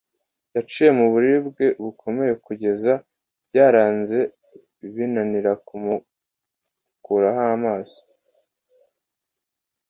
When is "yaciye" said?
0.55-0.89